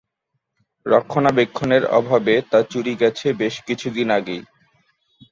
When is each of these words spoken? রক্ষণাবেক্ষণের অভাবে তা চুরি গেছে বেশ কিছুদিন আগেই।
রক্ষণাবেক্ষণের 0.85 1.83
অভাবে 1.91 2.35
তা 2.51 2.59
চুরি 2.63 2.93
গেছে 3.01 3.27
বেশ 3.41 3.55
কিছুদিন 3.67 4.07
আগেই। 4.17 4.41